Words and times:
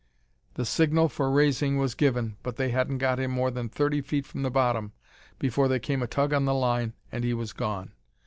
The 0.55 0.65
signal 0.65 1.09
for 1.09 1.29
raising 1.29 1.77
was 1.77 1.93
given, 1.93 2.37
but 2.41 2.55
they 2.55 2.69
hadn't 2.69 2.97
got 2.97 3.19
him 3.19 3.29
more 3.29 3.51
than 3.51 3.69
thirty 3.69 4.01
feet 4.01 4.25
from 4.25 4.41
the 4.41 4.49
bottom 4.49 4.93
before 5.37 5.67
there 5.67 5.77
came 5.77 6.01
a 6.01 6.07
tug 6.07 6.33
on 6.33 6.45
the 6.45 6.55
line 6.55 6.93
and 7.11 7.23
he 7.23 7.35
was 7.35 7.53
gone! 7.53 7.91